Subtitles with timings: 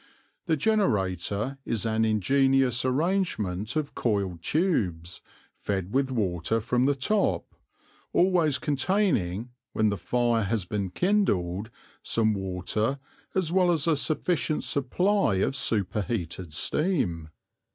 [0.47, 5.21] The generator is an ingenious arrangement of coiled tubes,
[5.55, 7.53] fed with water from the top,
[8.11, 11.69] always containing, when the fire has been kindled,
[12.01, 12.97] some water
[13.35, 17.29] as well as a sufficient supply of superheated steam.